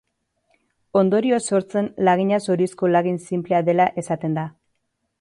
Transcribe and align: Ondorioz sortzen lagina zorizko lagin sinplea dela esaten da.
Ondorioz 1.01 1.39
sortzen 1.53 1.91
lagina 2.09 2.41
zorizko 2.49 2.93
lagin 2.97 3.23
sinplea 3.29 3.65
dela 3.71 3.91
esaten 4.05 4.43
da. 4.43 4.51